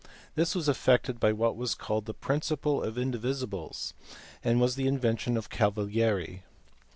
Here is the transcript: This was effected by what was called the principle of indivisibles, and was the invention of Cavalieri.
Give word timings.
This 0.33 0.55
was 0.55 0.67
effected 0.67 1.19
by 1.19 1.31
what 1.31 1.55
was 1.55 1.75
called 1.75 2.07
the 2.07 2.15
principle 2.15 2.81
of 2.81 2.95
indivisibles, 2.95 3.93
and 4.43 4.59
was 4.59 4.73
the 4.73 4.87
invention 4.87 5.37
of 5.37 5.51
Cavalieri. 5.51 6.41